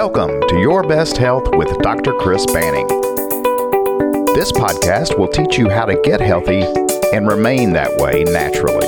[0.00, 2.12] Welcome to Your Best Health with Dr.
[2.12, 2.86] Chris Banning.
[4.32, 6.60] This podcast will teach you how to get healthy
[7.12, 8.86] and remain that way naturally.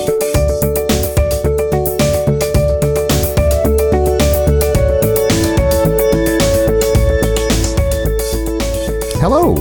[9.19, 9.57] Hello,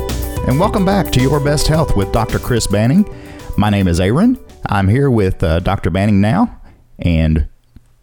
[0.48, 2.38] and welcome back to Your Best Health with Dr.
[2.38, 3.12] Chris Banning.
[3.58, 4.38] My name is Aaron.
[4.68, 5.90] I'm here with uh, Dr.
[5.90, 6.62] Banning now,
[7.00, 7.48] and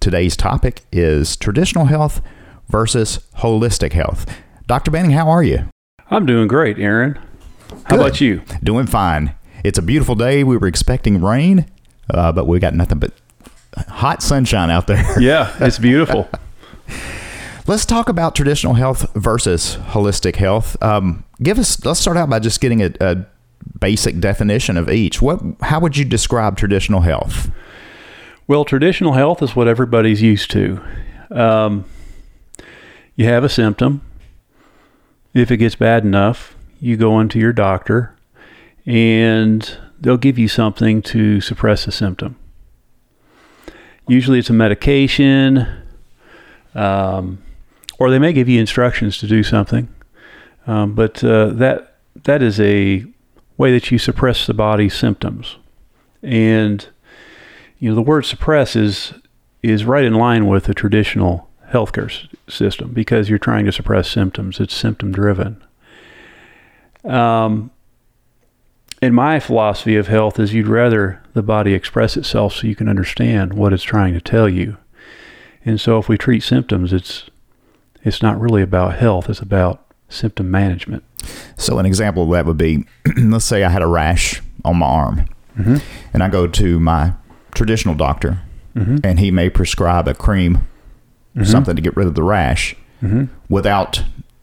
[0.01, 2.20] today's topic is traditional health
[2.69, 4.27] versus holistic health.
[4.66, 4.91] Dr.
[4.91, 5.69] Banning, how are you?
[6.11, 7.15] I'm doing great, Aaron.
[7.84, 8.01] How Good.
[8.01, 8.43] about you?
[8.62, 9.34] Doing fine.
[9.65, 10.45] It's a beautiful day.
[10.45, 11.66] We were expecting rain,
[12.12, 13.12] uh, but we got nothing but
[13.88, 15.05] hot sunshine out there.
[15.21, 16.29] Yeah, it's beautiful.
[17.66, 20.80] Let's talk about traditional health versus holistic health.
[20.80, 21.85] Um, give us.
[21.85, 23.27] Let's start out by just getting a, a
[23.80, 25.21] basic definition of each.
[25.21, 25.41] What?
[25.62, 27.51] How would you describe traditional health?
[28.46, 30.80] well, traditional health is what everybody's used to.
[31.33, 31.85] Um,
[33.16, 34.02] you have a symptom.
[35.34, 38.14] If it gets bad enough, you go into your doctor
[38.84, 42.37] and they'll give you something to suppress the symptom.
[44.06, 45.66] Usually it's a medication,
[46.74, 47.42] um,
[47.98, 49.88] or they may give you instructions to do something.
[50.66, 53.04] Um, but uh, that that is a
[53.56, 55.56] way that you suppress the body's symptoms.
[56.22, 56.87] And
[57.78, 59.14] you know the word suppress is
[59.62, 64.61] is right in line with the traditional healthcare system because you're trying to suppress symptoms.
[64.61, 65.62] It's symptom driven.
[67.05, 67.71] Um,
[69.03, 72.89] and my philosophy of health is you'd rather the body express itself so you can
[72.89, 74.77] understand what it's trying to tell you.
[75.65, 77.25] And so if we treat symptoms, it's
[78.03, 81.03] it's not really about health, it's about symptom management.
[81.56, 82.84] So, an example of that would be,
[83.17, 85.27] let's say I had a rash on my arm,
[85.59, 85.77] Mm-hmm.
[86.12, 87.15] and I go to my
[87.55, 88.41] traditional doctor,
[88.77, 88.99] Mm-hmm.
[89.05, 90.69] and he may prescribe a cream,
[91.44, 93.25] something to get rid of the rash, Mm-hmm.
[93.50, 94.03] without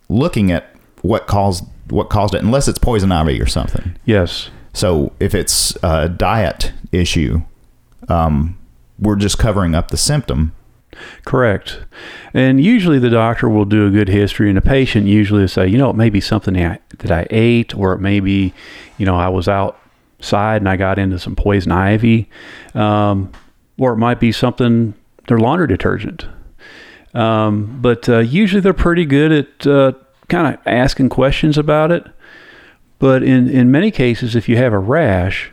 [0.10, 3.96] looking at what caused what caused it, unless it's poison ivy or something.
[4.06, 4.52] Yes.
[4.74, 7.42] So if it's a diet issue,
[8.10, 8.58] um,
[9.00, 10.54] we're just covering up the symptom.
[11.26, 11.80] Correct.
[12.34, 15.68] And usually the doctor will do a good history, and the patient usually will say,
[15.68, 18.54] you know, it may be something that I, that I ate, or it may be,
[19.00, 22.30] you know, I was outside and I got into some poison ivy,
[22.76, 23.32] um,
[23.80, 24.94] or it might be something,
[25.28, 26.28] their laundry detergent.
[27.14, 29.94] Um, but uh, usually they're pretty good at uh,
[30.28, 32.06] kind of asking questions about it.
[33.00, 35.52] But in, in many cases, if you have a rash,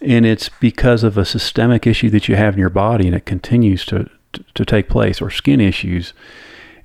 [0.00, 3.26] and it's because of a systemic issue that you have in your body and it
[3.26, 6.14] continues to, to, to take place, or skin issues,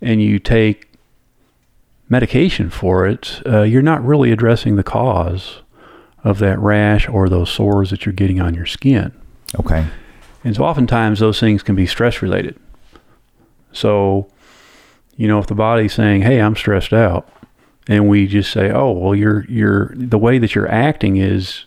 [0.01, 0.89] and you take
[2.09, 5.61] medication for it, uh, you're not really addressing the cause
[6.23, 9.11] of that rash or those sores that you're getting on your skin.
[9.59, 9.85] Okay.
[10.43, 12.59] And so oftentimes those things can be stress related.
[13.73, 14.27] So,
[15.17, 17.27] you know, if the body's saying, "Hey, I'm stressed out,"
[17.87, 21.65] and we just say, "Oh, well, you're you're the way that you're acting is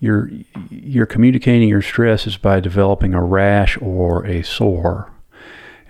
[0.00, 0.30] you're
[0.70, 5.10] you're communicating your stress is by developing a rash or a sore."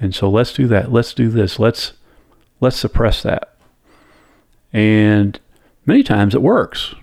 [0.00, 0.92] And so let's do that.
[0.92, 1.58] Let's do this.
[1.58, 1.92] Let's
[2.60, 3.56] let's suppress that.
[4.72, 5.38] And
[5.86, 6.94] many times it works.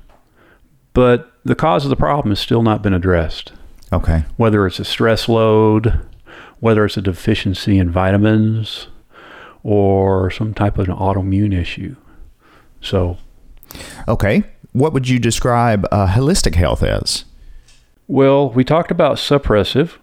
[0.94, 3.54] But the cause of the problem has still not been addressed
[3.94, 4.26] Okay.
[4.38, 6.00] whether it's a stress load,
[6.62, 8.88] whether it's a deficiency in vitamins,
[9.64, 11.96] or some type of an autoimmune issue.
[12.80, 13.18] So,
[14.08, 14.44] Okay.
[14.74, 17.26] What would you describe uh, holistic health as?
[18.08, 19.94] well, we talked about suppressive,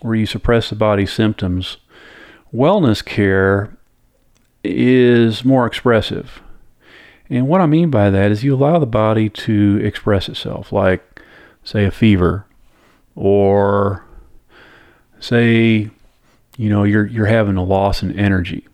[0.00, 1.76] where you suppress the body's symptoms.
[2.52, 3.76] Wellness care
[4.64, 6.40] is more expressive.
[7.28, 11.20] And what I mean by that is you allow the body to express itself, like,
[11.62, 12.46] say, a fever,
[13.14, 14.04] or
[15.22, 15.88] say,
[16.56, 18.66] you know, you're, you're having a loss in energy,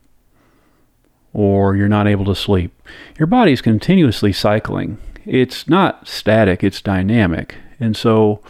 [1.33, 2.73] or you're not able to sleep.
[3.19, 4.99] Your body is continuously cycling.
[5.25, 7.57] It's not static, it's dynamic.
[7.79, 8.41] And so,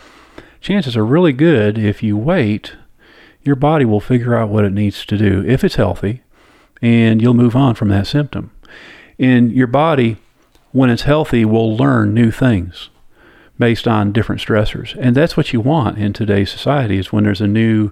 [0.60, 2.76] chances are really good if you wait,
[3.42, 6.22] your body will figure out what it needs to do if it's healthy,
[6.80, 8.52] and you'll move on from that symptom.
[9.18, 10.18] And your body,
[10.70, 12.90] when it's healthy, will learn new things
[13.58, 14.96] based on different stressors.
[15.00, 17.90] And that's what you want in today's society is when there's a new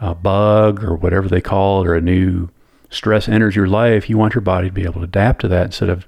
[0.00, 2.48] uh, bug or whatever they call it, or a new
[2.90, 5.66] stress enters your life, you want your body to be able to adapt to that
[5.66, 6.06] instead of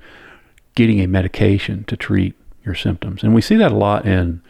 [0.74, 2.34] getting a medication to treat
[2.64, 3.22] your symptoms.
[3.22, 4.40] And we see that a lot in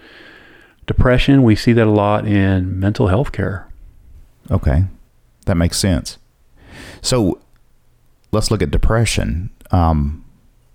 [0.87, 1.42] depression.
[1.42, 3.69] We see that a lot in mental health care.
[4.50, 4.84] Okay.
[5.46, 6.19] That makes sense.
[7.02, 7.40] So
[8.32, 9.50] let's look at depression.
[9.70, 10.25] Um,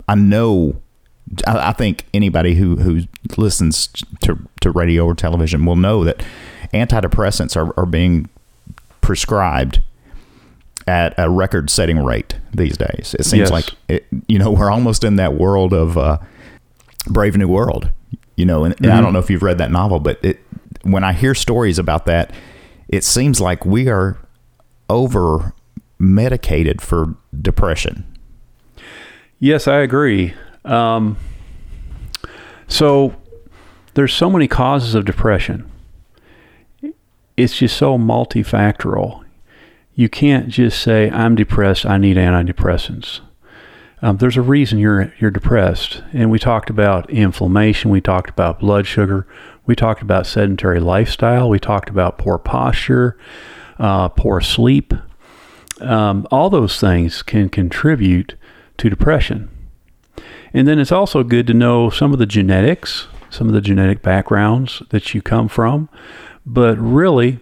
[0.08, 0.81] I know,
[1.46, 3.02] I, I think anybody who, who
[3.36, 3.88] listens
[4.22, 6.22] to, to radio or television will know that
[6.74, 8.28] antidepressants are, are being
[9.00, 9.82] prescribed
[10.86, 13.14] at a record setting rate these days.
[13.18, 13.50] It seems Yes.
[13.50, 16.18] like, it, you know, we're almost in that world of uh,
[17.06, 17.90] Brave New World,
[18.36, 19.02] you know, and, and I Mhm.
[19.02, 20.40] don't know if you've read that novel, but it,
[20.82, 22.32] when I hear stories about that,
[22.88, 24.18] it seems like we are
[24.90, 25.54] over
[25.98, 28.04] medicated for depression.
[29.38, 30.34] Yes, I agree.
[30.64, 31.16] Um,
[32.68, 33.16] so
[33.94, 35.70] there's so many causes of depression.
[37.36, 39.24] It's just so multifactorial.
[39.94, 41.84] You can't just say I'm depressed.
[41.84, 43.20] I need antidepressants.
[44.00, 47.90] Um, there's a reason you're you're depressed, and we talked about inflammation.
[47.90, 49.28] We talked about blood sugar.
[49.64, 51.48] We talked about sedentary lifestyle.
[51.48, 53.16] We talked about poor posture,
[53.78, 54.92] uh, poor sleep.
[55.80, 58.34] Um, all those things can contribute
[58.78, 59.50] to depression.
[60.52, 64.02] And then it's also good to know some of the genetics, some of the genetic
[64.02, 65.88] backgrounds that you come from.
[66.44, 67.40] But really,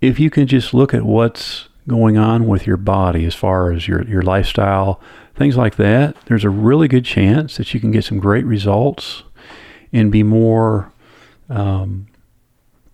[0.00, 3.88] if you can just look at what's going on with your body as far as
[3.88, 5.00] your, your lifestyle,
[5.34, 9.24] things like that, there's a really good chance that you can get some great results
[9.92, 10.92] and be more
[11.48, 12.06] um,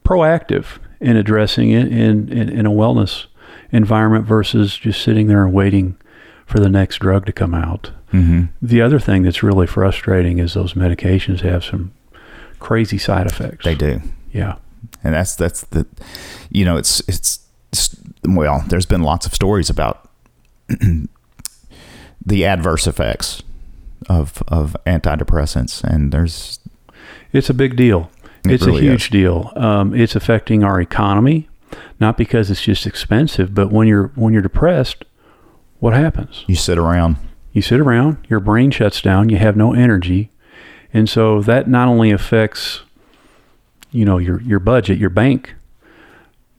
[0.05, 3.27] proactive in addressing it in, in, in a wellness
[3.71, 5.99] environment versus just sitting there and waiting
[6.47, 7.91] for the next drug to come out.
[8.13, 8.45] Mm-hmm.
[8.63, 11.93] The other thing that's really frustrating is those medications have some
[12.61, 13.65] crazy side effects.
[13.65, 14.01] They do.
[14.33, 14.57] Yeah.
[15.03, 15.87] and that's that's the
[16.51, 17.41] you know it's it's,
[17.73, 20.09] it's well there's been lots of stories about
[22.25, 23.43] the adverse effects
[24.09, 26.61] of of antidepressants and there's
[27.33, 28.11] It's a big deal.
[28.45, 29.53] It it's really a huge deal.
[29.57, 31.49] Um, it's affecting our economy,
[31.99, 35.05] not because it's just expensive, but when you're when you're depressed,
[35.81, 36.45] what happens?
[36.47, 37.17] you sit around
[37.53, 40.31] You sit around, your brain shuts down, you have no energy,
[40.93, 42.83] and so that not only affects,
[43.91, 45.55] you know, your your budget, your bank,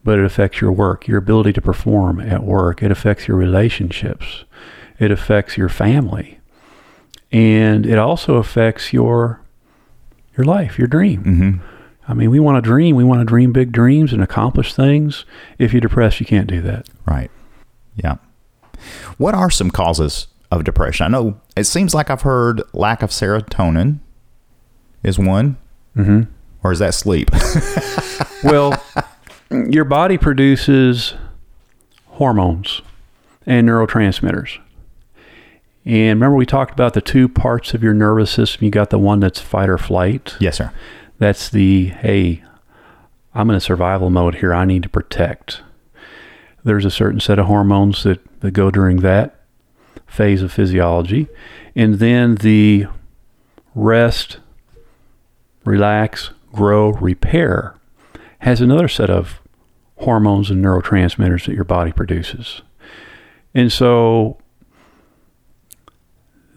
[0.04, 2.82] but it affects your work, your ability to perform at work.
[2.82, 4.46] It affects your relationships.
[5.00, 6.40] It affects your family,
[7.32, 9.42] and it also affects your
[10.36, 11.24] your life, your dream.
[11.24, 11.52] hmm
[12.10, 12.96] I mean, we want to dream.
[12.96, 15.26] We want to dream big dreams and accomplish things.
[15.60, 16.88] If you're depressed, you can't do that.
[17.06, 17.30] right
[17.96, 18.16] yeah
[19.18, 23.10] what are some causes of depression i know it seems like i've heard lack of
[23.10, 24.00] serotonin
[25.04, 25.58] is one
[25.96, 26.22] hmm
[26.64, 27.30] or is that sleep
[28.44, 28.82] Well,
[29.52, 31.16] your body produces
[32.06, 32.82] hormones
[33.48, 34.60] and neurotransmitters.
[35.86, 38.66] And remember, we talked about the two parts of your nervous system.
[38.66, 40.36] You got the one that's fight or flight.
[40.40, 40.72] yes sir
[41.18, 42.44] That's the, hey,
[43.34, 44.54] I'm in a survival mode here.
[44.54, 45.62] I need to protect.
[46.68, 49.40] There's a certain set of hormones that, that go during that
[50.06, 51.30] phase of physiology.
[51.78, 52.88] And then the
[53.74, 54.40] rest,
[55.64, 57.76] relax, grow, repair
[58.40, 59.40] has another set of
[60.00, 62.62] hormones and neurotransmitters that your body produces.
[63.56, 64.38] And so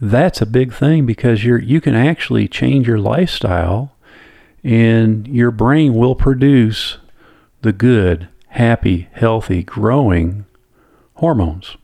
[0.00, 3.94] that's a big thing because you're you can actually change your lifestyle
[4.64, 6.98] and your brain will produce
[7.62, 10.44] the good, happy, healthy, growing
[11.14, 11.76] hormones.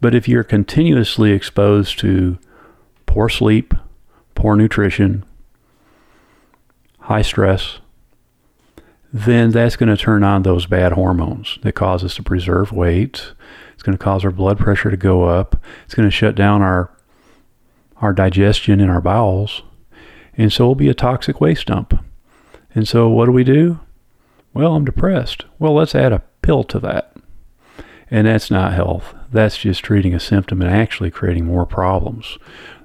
[0.00, 2.38] But if you're continuously exposed to
[3.06, 3.74] poor sleep,
[4.34, 5.24] poor nutrition,
[7.00, 7.78] high stress,
[9.12, 13.32] then that's going to turn on those bad hormones that cause us to preserve weight.
[13.74, 15.60] It's going to cause our blood pressure to go up.
[15.84, 16.90] It's going to shut down our
[17.96, 19.62] our digestion in our bowels.
[20.34, 22.02] And so it'll be a toxic waste dump.
[22.74, 23.80] And so what do we do?
[24.52, 25.44] Well, I'm depressed.
[25.58, 27.14] Well, let's add a pill to that.
[28.10, 29.14] And that's not health.
[29.32, 32.38] That's just treating a symptom and actually creating more problems.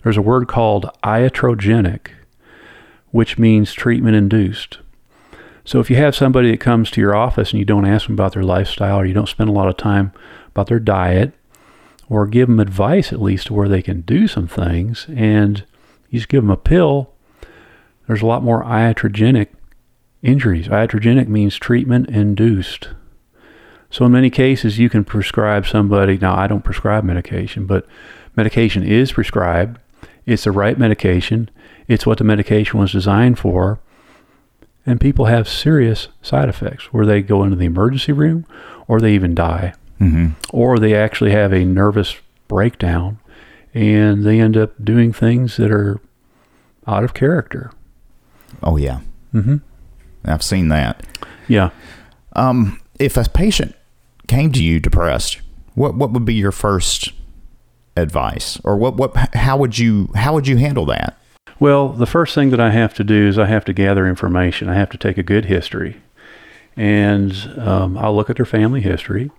[0.03, 2.09] There's a word called iatrogenic,
[3.09, 4.77] which means treatment induced.
[5.63, 8.13] So if you have somebody that comes to your office and you don't ask them
[8.13, 10.11] about their lifestyle or you don't spend a lot of time
[10.49, 11.33] about their diet
[12.07, 15.65] or give them advice at least to where they can do some things and
[16.11, 17.11] you just give them a pill,
[18.05, 19.47] there's a lot more iatrogenic
[20.25, 20.67] injuries.
[20.67, 22.89] Iatrogenic means treatment induced.
[23.89, 27.85] So in many cases you can prescribe somebody, now I don't prescribe medication, but
[28.35, 29.79] medication is prescribed.
[30.25, 31.49] It's the right medication.
[31.87, 33.79] It's what the medication was designed for
[34.87, 38.45] and people have serious side effects where they go into the emergency room
[38.87, 42.15] or they even die hmm or they actually have a nervous
[42.47, 43.17] breakdown
[43.73, 45.99] and they end up doing things that are
[46.87, 47.71] out of character.
[48.61, 48.99] oh yeah
[49.33, 49.57] Mm-hmm.
[50.27, 51.03] I've seen that
[51.47, 51.69] Yeah.
[52.35, 53.75] Um, if a patient
[54.27, 55.39] came to you depressed,
[55.75, 57.11] what what would be your first
[57.95, 61.17] advice, or what what how would you how would you handle that?
[61.59, 64.67] Well, the first thing that I have to do is I have to gather information.
[64.69, 66.01] I have to take a good history,
[66.75, 69.31] and um, I'll look at their family history,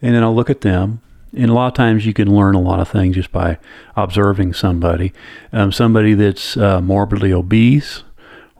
[0.00, 1.00] and then I'll look at them.
[1.36, 3.58] And a lot of times you can learn a lot of things just by
[3.96, 5.12] observing somebody.
[5.52, 8.02] Um, somebody that's uh, morbidly obese,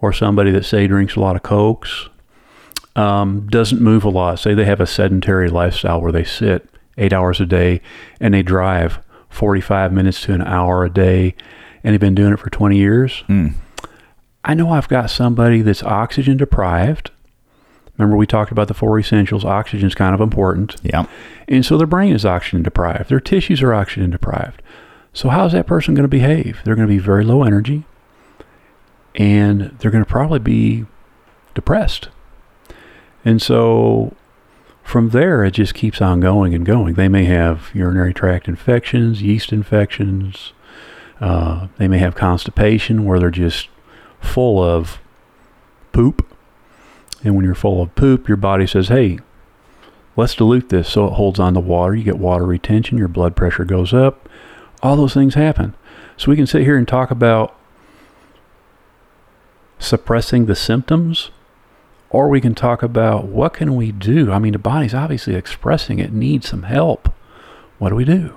[0.00, 2.08] or somebody that say drinks a lot of cokes,
[2.96, 4.38] um, doesn't move a lot.
[4.38, 7.80] Say they have a sedentary lifestyle where they sit eight hours a day
[8.20, 8.98] and they drive
[9.30, 11.34] 45 minutes to an hour a day,
[11.84, 13.24] and they've been doing it for 20 years.
[13.28, 13.54] Mm.
[14.44, 17.10] I know I've got somebody that's oxygen deprived.
[17.96, 19.44] Remember, we talked about the four essentials.
[19.44, 20.76] Oxygen is kind of important.
[20.82, 21.06] Yeah.
[21.48, 23.10] And so their brain is oxygen deprived.
[23.10, 24.62] Their tissues are oxygen deprived.
[25.12, 26.60] So, how's that person going to behave?
[26.64, 27.84] They're going to be very low energy
[29.14, 30.86] and they're going to probably be
[31.54, 32.08] depressed.
[33.24, 34.14] And so,
[34.82, 36.94] from there, it just keeps on going and going.
[36.94, 40.52] They may have urinary tract infections, yeast infections.
[41.20, 43.68] Uh, they may have constipation where they're just
[44.20, 44.98] full of
[45.92, 46.24] poop.
[47.24, 49.18] And when you're full of poop, your body says, hey,
[50.16, 51.94] let's dilute this so it holds on to water.
[51.94, 54.28] You get water retention, your blood pressure goes up.
[54.82, 55.74] All those things happen.
[56.16, 57.57] So we can sit here and talk about
[59.78, 61.30] suppressing the symptoms
[62.10, 64.32] or we can talk about what can we do?
[64.32, 67.12] I mean the body's obviously expressing it needs some help.
[67.78, 68.34] What do we do?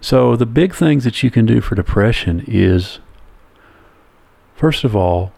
[0.00, 3.00] So the big things that you can do for depression is
[4.54, 5.32] first of all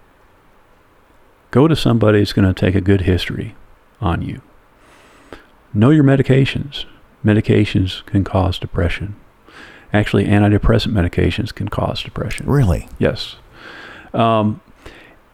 [1.51, 3.57] go to somebody that's going to take a good history
[4.01, 4.43] on you.
[5.73, 6.85] Know your medications.
[7.25, 9.17] Medications can cause depression.
[9.93, 12.47] Actually antidepressant medications can cause depression.
[12.47, 12.89] Really?
[12.99, 13.37] yes.
[14.13, 14.61] Um,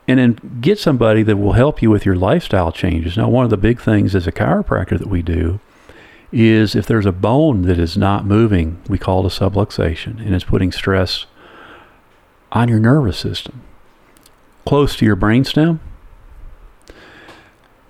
[0.07, 3.17] and then get somebody that will help you with your lifestyle changes.
[3.17, 5.61] Now, one of the big things as a chiropractor that we do
[6.31, 10.35] is if there's a bone that is not moving, we call it a subluxation, and
[10.35, 11.27] it's putting stress
[12.53, 13.63] on your nervous system,
[14.67, 15.79] close to your brainstem.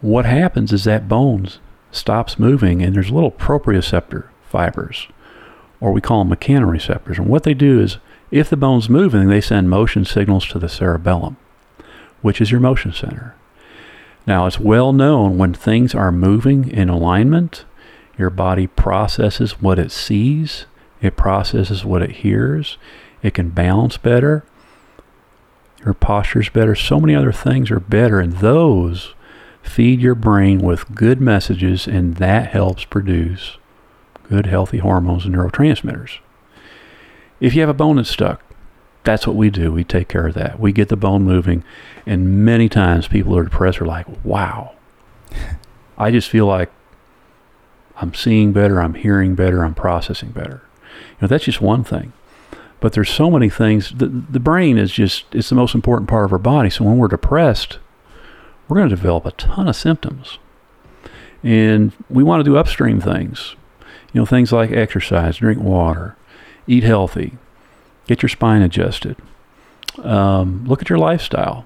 [0.00, 1.48] What happens is that bone
[1.90, 5.08] stops moving, and there's little proprioceptor fibers,
[5.80, 7.16] or we call them mechanoreceptors.
[7.16, 7.96] And what they do is,
[8.30, 11.38] if the bone's moving, they send motion signals to the cerebellum
[12.24, 13.34] which is your motion center.
[14.26, 17.66] Now, it's well known when things are moving in alignment,
[18.16, 20.64] your body processes what it sees,
[21.02, 22.78] it processes what it hears,
[23.22, 24.42] it can balance better,
[25.84, 29.12] your posture's better, so many other things are better, and those
[29.62, 33.58] feed your brain with good messages, and that helps produce
[34.30, 36.20] good, healthy hormones and neurotransmitters.
[37.38, 38.40] If you have a bone that's stuck,
[39.04, 39.70] that's what we do.
[39.70, 40.58] We take care of that.
[40.58, 41.62] We get the bone moving.
[42.06, 44.74] And many times people who are depressed are like, wow,
[45.96, 46.70] I just feel like
[47.96, 50.62] I'm seeing better, I'm hearing better, I'm processing better.
[50.92, 52.12] You know, that's just one thing.
[52.80, 53.92] But there's so many things.
[53.96, 56.68] The, the brain is just, it's the most important part of our body.
[56.68, 57.78] So when we're depressed,
[58.68, 60.38] we're going to develop a ton of symptoms.
[61.42, 63.56] And we want to do upstream things.
[64.12, 66.16] You know, things like exercise, drink water,
[66.66, 67.38] eat healthy,
[68.06, 69.16] get your spine adjusted.
[70.02, 71.64] Um, look at your lifestyle.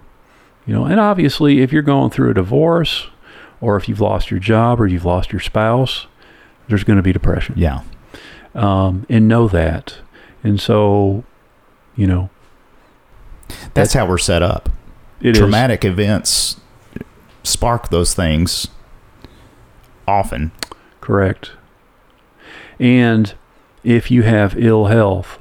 [0.68, 3.06] You know, and obviously, if you're going through a divorce,
[3.58, 6.06] or if you've lost your job, or you've lost your spouse,
[6.68, 7.54] there's going to be depression.
[7.56, 7.80] Yeah.
[8.54, 9.96] Um, and know that.
[10.44, 11.24] And so,
[11.96, 12.28] you know,
[13.72, 14.68] That's how we're set up.
[15.22, 16.60] it is Traumatic events
[17.44, 18.68] spark those things
[20.06, 20.52] often.
[21.00, 21.52] correct.
[22.78, 23.34] And
[23.84, 25.38] if you have ill health,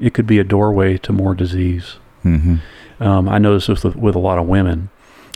[0.00, 1.96] it could be a doorway to more disease.
[2.24, 2.56] Mm-hmm.
[3.02, 4.90] Um, I notice this with, with a lot of women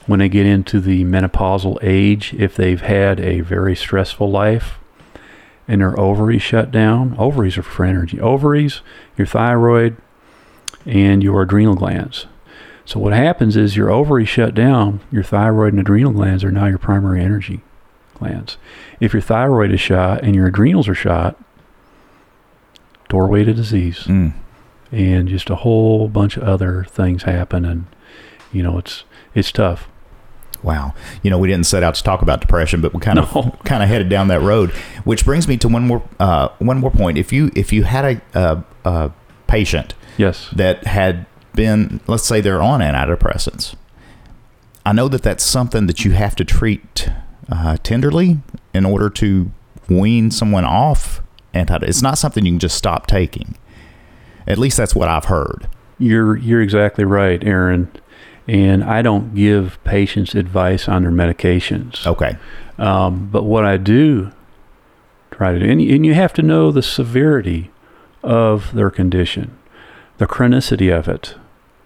[0.07, 4.79] when they get into the menopausal age, if they've had a very stressful life
[5.67, 8.21] and their ovaries shut down, ovaries are for energy.
[8.21, 8.83] Ovaries,
[9.19, 9.97] your thyroid,
[10.85, 12.27] and your adrenal glands.
[12.85, 16.67] So what happens is your ovaries shut down, your thyroid and adrenal glands are now
[16.67, 17.63] your primary energy
[18.15, 18.59] glands.
[19.01, 21.37] If your thyroid is shot and your adrenals are shot,
[23.09, 24.33] doorway to disease Mm.
[24.93, 27.87] And just a whole bunch of other things happen and
[28.53, 29.89] you know it's it's tough
[30.63, 30.95] Wow.
[31.23, 33.25] You know, we didn't set out to talk about depression, but we kind No.
[33.35, 34.71] of kind of headed down that road,
[35.05, 37.19] which brings me to one more uh, one more point.
[37.19, 39.13] If you if you had a, a, a
[39.47, 43.77] patient yes that had been, let's say, they're on antidepressants,
[44.85, 47.11] I know that that's something that you have to treat
[47.53, 48.39] uh, tenderly
[48.75, 49.53] in order to
[49.89, 51.23] wean someone off
[51.55, 51.77] anti.
[51.87, 53.57] It's not something you can just stop taking.
[54.47, 55.69] At least that's what I've heard.
[55.99, 57.91] you're you're exactly right aaron
[58.47, 62.37] and i don't give patients advice on their medications Okay.
[62.79, 64.31] um, but what i do
[65.31, 67.71] try to do and, and you have to know the severity
[68.23, 69.57] of their condition
[70.19, 71.35] the chronicity of it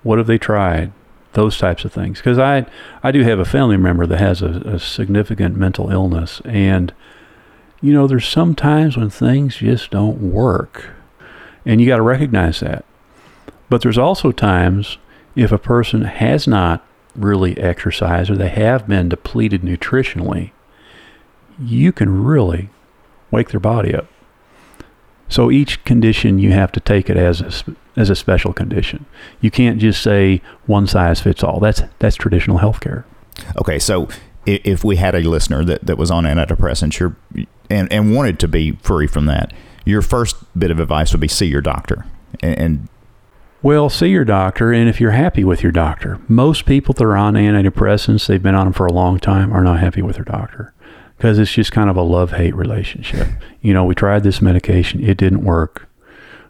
[0.02, 0.92] what have they tried
[1.34, 2.18] those types of things.
[2.18, 2.66] Because I,
[3.04, 6.92] I do have a family member that has a, a significant mental illness, and
[7.80, 10.90] you know, there's some times when things just don't work,
[11.64, 12.84] and you got to recognize that.
[13.68, 14.98] But there's also times
[15.36, 20.50] if a person has not really exercised or they have been depleted nutritionally,
[21.58, 22.70] you can really
[23.30, 24.06] wake their body up.
[25.28, 29.06] So each condition you have to take it as a, as a special condition.
[29.40, 31.60] You can't just say one size fits all.
[31.60, 33.04] That's that's traditional healthcare.
[33.56, 34.08] Okay, so
[34.44, 37.14] if we had a listener that, that was on antidepressants you're,
[37.68, 39.52] and, and wanted to be free from that,
[39.84, 42.06] your first bit of advice would be see your doctor.
[42.42, 42.88] And, and
[43.62, 47.16] well, see your doctor, and if you're happy with your doctor, most people that are
[47.16, 50.24] on antidepressants, they've been on them for a long time, are not happy with their
[50.24, 50.72] doctor
[51.20, 53.28] because it's just kind of a love hate relationship.
[53.62, 55.86] You know, we tried this medication, it didn't work.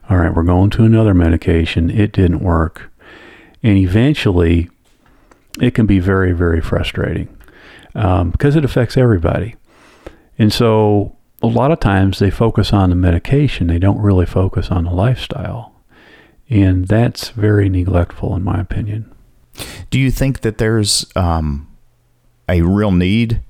[0.08, 2.88] All right, we're going to another medication, it didn't work.
[3.64, 4.70] And eventually,
[5.60, 7.36] it can be very, very frustrating
[7.96, 9.56] um, because it affects everybody.
[10.38, 14.70] And so, a lot of times they focus on the medication, they don't really focus
[14.70, 15.74] on the lifestyle.
[16.48, 19.14] And that's very neglectful, in my opinion.
[19.90, 21.68] Do you think that there's um,
[22.48, 23.40] a real need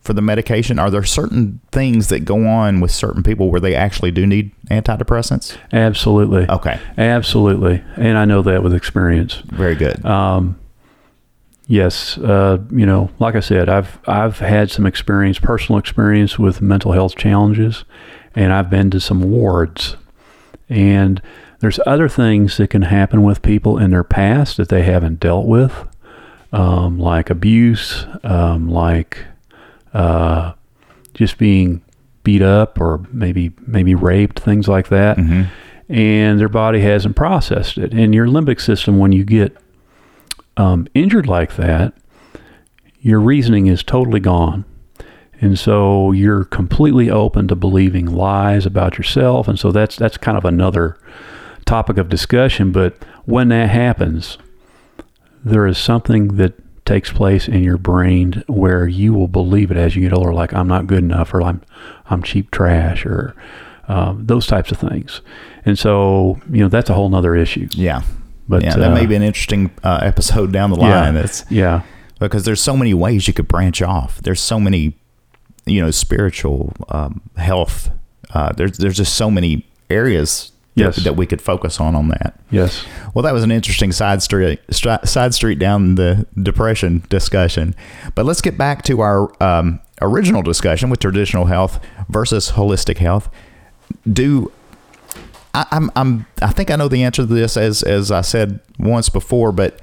[0.00, 0.78] for the medication?
[0.78, 4.50] Are there certain things that go on with certain people where they actually do need
[4.70, 5.56] antidepressants?
[5.72, 6.48] Absolutely.
[6.48, 6.80] Okay.
[6.98, 7.84] Absolutely.
[7.96, 9.34] And I know that with experience.
[9.46, 10.04] Very good.
[10.04, 10.58] Um,
[11.72, 12.18] yes.
[12.18, 16.92] Uh, you know, like I said, I've I've had some experience, personal experience with mental
[16.92, 17.84] health challenges,
[18.34, 19.96] and I've been to some wards.
[20.68, 21.22] And
[21.60, 25.46] there's other things that can happen with people in their past that they haven't dealt
[25.46, 25.72] with,
[26.52, 29.24] um, like abuse, um, like
[29.94, 30.52] uh,
[31.14, 31.82] just being
[32.22, 35.16] beat up or maybe maybe raped, things like that.
[35.16, 35.44] Mm-hmm.
[35.92, 37.92] And their body hasn't processed it.
[37.94, 39.56] And your limbic system, when you get
[40.56, 41.94] um, injured like that,
[43.00, 44.64] your reasoning is totally gone.
[45.40, 49.48] And so you're completely open to believing lies about yourself.
[49.48, 50.96] And so that's that's kind of another
[51.64, 52.70] topic of discussion.
[52.70, 54.38] But when that happens,
[55.44, 59.96] there is something that takes place in your brain where you will believe it as
[59.96, 61.62] you get older, like I'm not good enough, or I'm
[62.06, 63.34] I'm cheap trash, or
[63.88, 65.22] um, those types of things.
[65.64, 67.68] And so, you know, that's a whole nother issue.
[67.72, 68.02] Yeah,
[68.48, 71.14] but yeah, that uh, may be an interesting uh, episode down the line.
[71.14, 71.82] Yeah, it's, yeah,
[72.18, 74.20] because there's so many ways you could branch off.
[74.22, 74.96] There's so many,
[75.66, 77.90] you know, spiritual um, health.
[78.34, 80.96] Uh, there's there's just so many areas yes.
[80.96, 82.38] that, that, we could focus on on that.
[82.50, 82.84] Yes.
[83.14, 87.74] Well, that was an interesting side street side street down the depression discussion.
[88.14, 93.30] But let's get back to our um, original discussion with traditional health versus holistic health.
[94.10, 94.50] Do
[95.54, 98.60] I, I'm I'm I think I know the answer to this as as I said
[98.78, 99.80] once before, but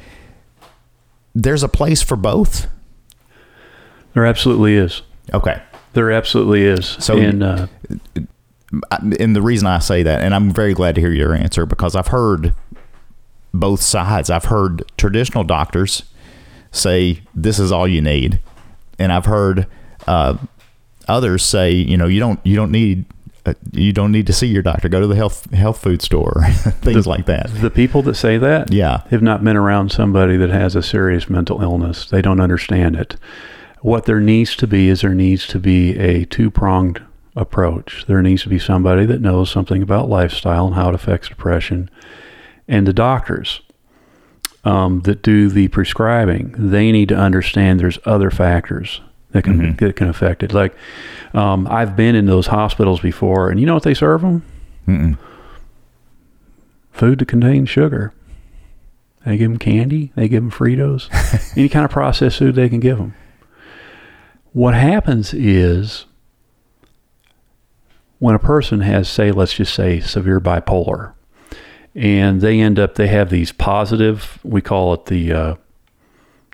[1.36, 2.68] there's a place for both.
[4.14, 5.02] There absolutely is.
[5.34, 5.62] Okay.
[5.94, 6.86] There absolutely is.
[7.00, 7.68] So, and, uh,
[8.92, 11.96] and the reason I say that, and I'm very glad to hear your answer because
[11.96, 12.54] I've heard
[13.54, 14.30] both sides.
[14.30, 16.04] I've heard traditional doctors
[16.72, 18.40] say this is all you need,
[19.00, 19.66] and I've heard
[20.08, 20.38] uh,
[21.08, 23.06] others say, you know, you don't you don't need
[23.46, 24.90] uh, you don't need to see your doctor.
[24.90, 26.44] Go to the health health food store,
[26.82, 27.50] things the, like that.
[27.62, 31.30] The people that say that, yeah, have not been around somebody that has a serious
[31.30, 32.10] mental illness.
[32.10, 33.16] They don't understand it.
[33.82, 37.02] What there needs to be is there needs to be a two pronged
[37.36, 38.06] approach.
[38.08, 41.90] There needs to be somebody that knows something about lifestyle and how it affects depression.
[42.68, 43.62] And the doctors
[44.66, 49.00] um, that do the prescribing, they need to understand there's other factors
[49.32, 49.86] that can mm-hmm.
[49.86, 50.54] that can affect it.
[50.54, 50.76] Like
[51.34, 54.44] um, I've been in those hospitals before, and you know what they serve them?
[54.88, 55.18] Mm-mm.
[56.92, 58.14] Food that contains sugar.
[59.26, 60.12] They give them candy.
[60.16, 61.10] They give them Fritos.
[61.58, 63.14] Any kind of processed food they can give them.
[64.54, 66.06] What happens is
[68.18, 71.14] when a person has, say, let's just say severe bipolar,
[71.96, 75.56] and they end up, they have these positive, we call it the, uh,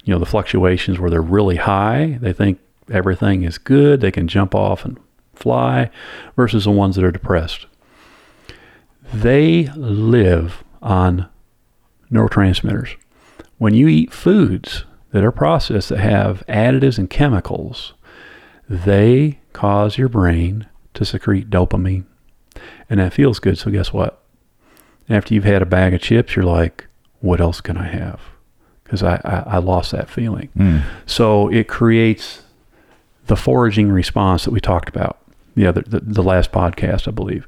[0.03, 2.17] you know, the fluctuations where they're really high.
[2.21, 4.01] They think everything is good.
[4.01, 4.99] They can jump off and
[5.33, 5.89] fly
[6.35, 7.65] versus the ones that are depressed.
[9.13, 11.29] They live on
[12.11, 12.95] neurotransmitters.
[13.57, 17.93] When you eat foods that are processed that have additives and chemicals,
[18.67, 22.05] they cause your brain to secrete dopamine.
[22.89, 23.57] And that feels good.
[23.57, 24.21] So, guess what?
[25.09, 26.87] After you've had a bag of chips, you're like,
[27.19, 28.19] what else can I have?
[28.83, 30.49] Because I, I, I, lost that feeling.
[30.57, 30.83] Mm.
[31.05, 32.43] So, it creates
[33.27, 35.17] the foraging response that we talked about.
[35.55, 37.47] The, the, the last podcast, I believe.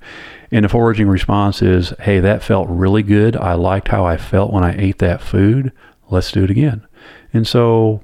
[0.49, 3.35] And the foraging response is, hey, that felt really good.
[3.35, 5.73] I liked how I felt when I ate that food.
[6.09, 6.87] let's do it again.
[7.33, 8.01] And so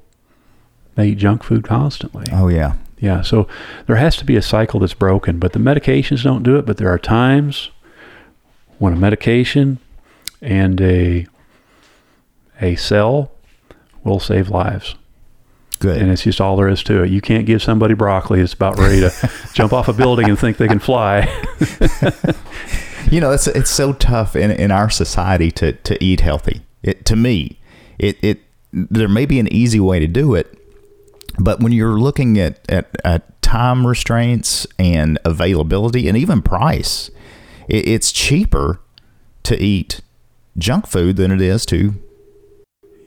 [0.94, 2.26] they eat junk food constantly.
[2.32, 2.74] Oh yeah.
[2.98, 3.48] Yeah, so
[3.86, 6.64] there has to be a cycle that's broken, but the medications don't do it.
[6.64, 7.70] But there are times
[8.78, 9.78] when a medication
[10.40, 11.26] and a
[12.60, 13.32] a cell
[14.04, 14.94] will save lives,
[15.84, 16.00] Good.
[16.00, 17.10] and it's just all there is to it.
[17.10, 20.56] You can't give somebody broccoli that's about ready to jump off a building and think
[20.56, 21.20] they can fly.
[23.10, 26.62] you know, it's it's so tough in in our society to to eat healthy.
[26.82, 27.60] It to me,
[27.98, 28.40] it it
[28.72, 30.58] there may be an easy way to do it,
[31.38, 37.10] but when you're looking at at, at time restraints and availability and even price,
[37.68, 38.80] it, it's cheaper
[39.42, 40.00] to eat
[40.56, 41.94] junk food than it is to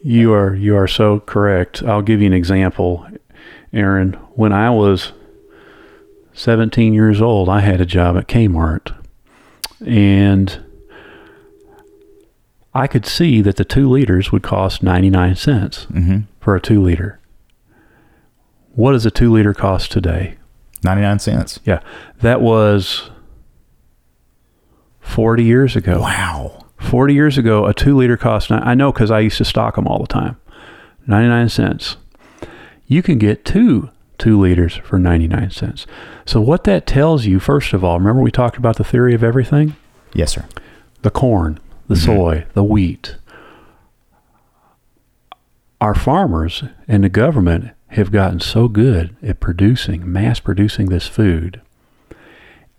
[0.07, 1.83] You are you are so correct.
[1.83, 3.05] I'll give you an example,
[3.73, 4.13] Aaron.
[4.35, 5.11] When I was
[6.31, 8.95] 17 years old, I had a job at Kmart,
[9.85, 10.63] and
[12.73, 16.81] I could see that the two liters would cost 99 cents mm-hmm, for a two
[16.81, 17.19] liter.
[18.75, 20.37] What does a two liter cost today?
[20.85, 21.59] 99 cents.
[21.65, 21.81] Yeah,
[22.21, 23.09] that was
[25.01, 25.99] 40 years ago.
[25.99, 26.66] Wow.
[26.77, 29.87] 40 years ago, a two liter cost, I know because I used to stock them
[29.87, 30.37] all the time,
[31.07, 31.97] 99 cents.
[32.85, 35.85] You can get two two liters for 99 cents.
[36.25, 39.23] So, what that tells you, first of all, remember we talked about the theory of
[39.23, 39.75] everything?
[40.13, 40.45] Yes, sir.
[41.01, 42.05] The corn, the mm-hmm.
[42.05, 43.17] soy, the wheat.
[45.79, 51.61] Our farmers and the government have gotten so good at producing, mass producing this food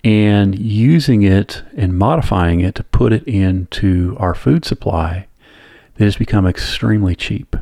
[0.05, 5.27] and using it and modifying it to put it into our food supply
[5.97, 7.57] that has become extremely cheap.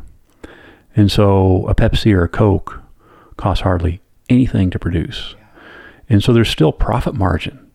[0.94, 2.80] And so a Pepsi or a Coke
[3.36, 5.34] costs hardly anything to produce.
[6.08, 7.70] And so there's still profit margin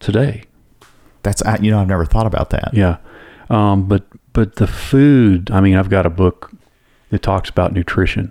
[0.00, 0.44] today.
[1.22, 2.70] That's I- you know I've never thought about that.
[2.72, 2.96] Yeah.
[3.48, 6.52] Um, but but the food, I mean, I've got a book
[7.10, 8.30] that talks about nutrition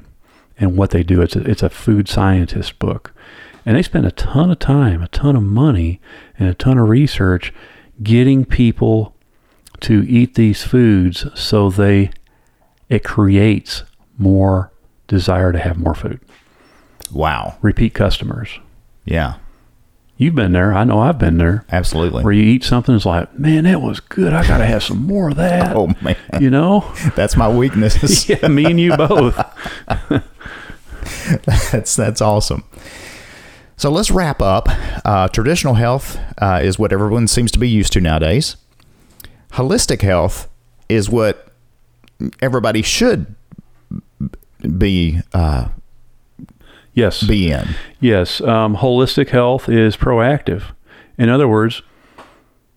[0.58, 1.22] and what they do.
[1.22, 3.14] It's a, it's a food scientist book.
[3.66, 6.00] And they spend a ton of time, a ton of money,
[6.38, 7.54] and a ton of research
[8.02, 9.16] getting people
[9.82, 12.12] to eat these foods so they
[12.90, 13.84] it creates
[14.18, 14.72] more
[15.08, 16.20] desire to have more food.
[17.12, 17.58] Wow.
[17.62, 18.60] Repeat customers.
[19.06, 19.36] Yeah.
[20.18, 20.74] You've been there.
[20.74, 21.66] I know I've been there.
[21.72, 22.24] Absolutely.
[22.24, 24.34] Where you eat something, it's like, man, that was good.
[24.34, 25.74] I got to have some more of that.
[25.76, 26.92] oh man, You know?
[27.16, 28.28] that's my weakness.
[28.30, 29.36] yeah, me and you both.
[31.66, 32.64] that's that's awesome.
[33.80, 34.68] So let's wrap up.
[35.06, 38.58] Uh, traditional health uh, is what everyone seems to be used to nowadays.
[39.54, 40.50] Holistic health
[40.90, 41.48] is what
[42.42, 43.36] everybody should
[44.78, 45.70] be uh,
[46.94, 47.24] Yes.
[47.24, 47.70] be in.
[48.02, 48.42] Yes.
[48.42, 50.74] Um, holistic health is proactive.
[51.18, 51.82] In other words,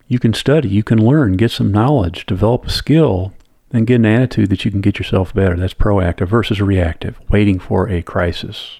[0.07, 3.33] you can study, you can learn, get some knowledge, develop a skill,
[3.73, 5.57] and get an attitude that you can get yourself better.
[5.57, 8.79] That's proactive versus reactive, waiting for a crisis.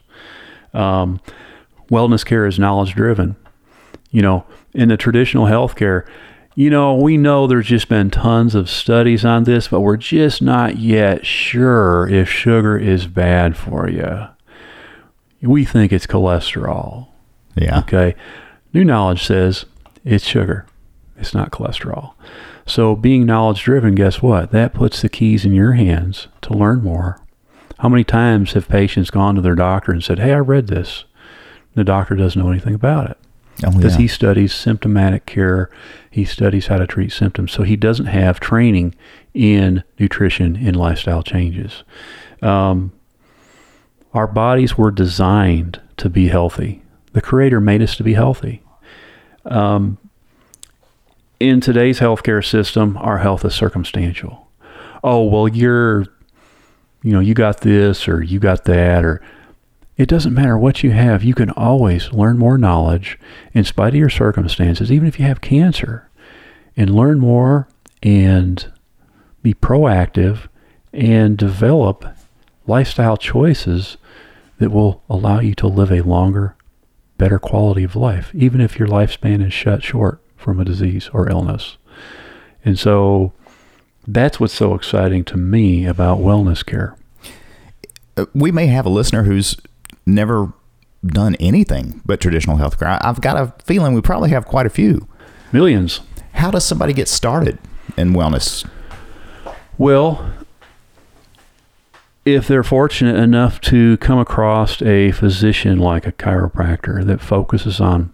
[0.73, 1.21] Um,
[1.93, 3.37] wellness care is knowledge driven.
[4.11, 6.07] You know, in the traditional healthcare,
[6.55, 10.43] you know, we know there's just been tons of studies on this, but we're just
[10.43, 14.27] not yet sure if sugar is bad for you.
[15.41, 17.09] We think it's cholesterol.
[17.57, 17.81] Yeah.
[17.81, 18.15] Okay.
[18.73, 19.67] New knowledge says
[20.05, 20.67] it's sugar,
[21.17, 22.15] it's not cholesterol.
[22.65, 24.53] So, being knowledge driven, guess what?
[24.53, 27.21] That puts the keys in your hands to learn more.
[27.81, 31.05] How many times have patients gone to their doctor and said, Hey, I read this?
[31.75, 33.19] The doctor doesn't know anything about it
[33.65, 34.03] Oh, because yeah.
[34.03, 35.71] he studies symptomatic care.
[36.11, 37.53] He studies how to treat symptoms.
[37.53, 38.95] So he doesn't have training
[39.35, 41.85] in nutrition and lifestyle changes.
[42.41, 42.93] Um,
[44.15, 46.83] our bodies were designed to be healthy.
[47.13, 48.63] The Creator made us to be healthy.
[49.45, 49.99] Um,
[51.39, 54.49] in today's healthcare system, our health is circumstantial.
[55.05, 56.07] Oh, well, you're,
[57.03, 59.21] you know, you got this or you got that, or
[59.97, 61.23] it doesn't matter what you have.
[61.23, 63.19] You can always learn more knowledge
[63.53, 66.09] in spite of your circumstances, even if you have cancer,
[66.77, 67.69] and learn more
[68.03, 68.73] and
[69.43, 70.49] be proactive
[70.93, 72.05] and develop
[72.67, 73.97] lifestyle choices
[74.59, 76.57] that will allow you to live a longer,
[77.19, 81.29] better quality of life, even if your lifespan is shut short from a disease or
[81.29, 81.77] illness.
[82.65, 83.33] And so
[84.07, 86.97] that's what's so exciting to me about wellness care.
[88.17, 89.57] Uh, we may have a listener who's
[90.07, 90.53] never
[91.05, 92.99] done anything but traditional healthcare.
[93.03, 95.09] I've got a feeling we probably have quite a few.
[95.53, 96.01] Millions.
[96.35, 97.59] How does somebody get started
[97.97, 98.67] in wellness?
[99.79, 100.33] Well,
[102.25, 108.13] if they're fortunate enough to come across a physician like a chiropractor that focuses on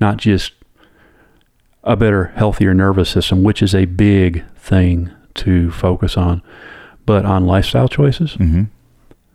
[0.00, 0.52] not just
[1.84, 6.40] a better, healthier nervous system, which is a big thing to focus on,
[7.04, 8.64] but on lifestyle choices, Mm-hmm.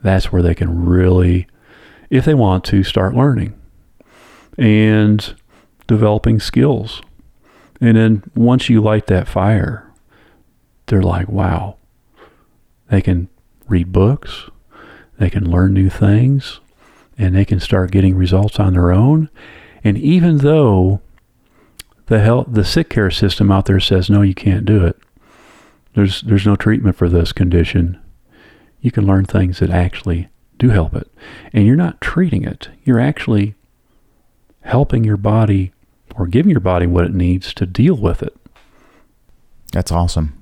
[0.01, 1.47] that's where they can really,
[2.09, 3.59] if they want to, start learning
[4.57, 5.35] and
[5.87, 7.01] developing skills.
[7.79, 9.91] And then once you light that fire,
[10.87, 11.77] they're like, wow,
[12.89, 13.29] they can
[13.67, 14.49] read books,
[15.19, 16.59] they can learn new things,
[17.17, 19.29] and they can start getting results on their own.
[19.83, 21.01] And even though
[22.07, 24.97] the health, the sick care system out there says, no, you can't do it.
[25.93, 27.99] There's, there's no treatment for this condition
[28.79, 31.09] you can learn things that actually do help it.
[31.53, 33.55] And you're not treating it, you're actually
[34.61, 35.71] helping your body
[36.15, 38.35] or giving your body what it needs to deal with it.
[39.71, 40.41] That's awesome.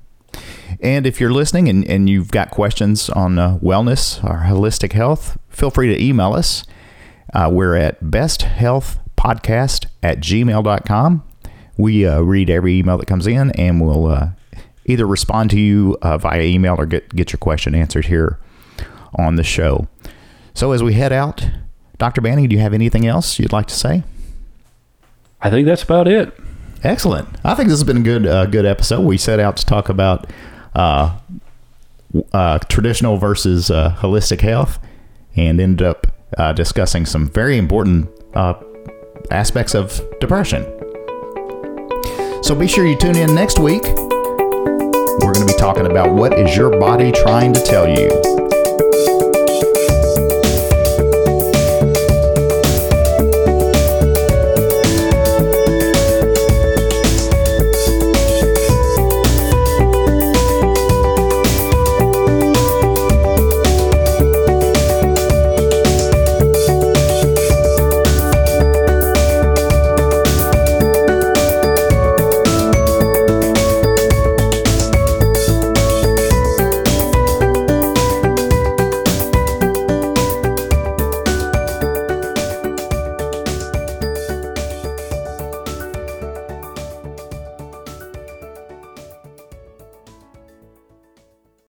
[0.80, 5.38] And if you're listening and, and you've got questions on uh, wellness or holistic health,
[5.48, 6.64] feel free to email us.
[7.32, 11.22] Uh, we're at besthealthpodcast at gmail.com.
[11.78, 14.30] We uh, read every email that comes in and we'll uh,
[14.86, 18.38] either respond to you uh, via email or get, get your question answered here
[19.14, 19.88] on the show.
[20.56, 21.46] So as we head out,
[21.98, 22.22] Dr.
[22.22, 24.04] Banning, do you have anything else you'd like to say?
[25.42, 26.32] I think that's about it.
[26.82, 27.28] Excellent.
[27.44, 29.02] I think this has been a good uh, good episode.
[29.02, 30.30] We set out to talk about
[30.74, 31.18] uh,
[32.32, 34.78] uh, traditional versus uh, holistic health,
[35.36, 36.06] and ended up
[36.38, 38.54] uh, discussing some very important uh,
[39.30, 40.62] aspects of depression.
[42.42, 43.82] So be sure you tune in next week.
[43.84, 48.45] We're going to be talking about what is your body trying to tell you.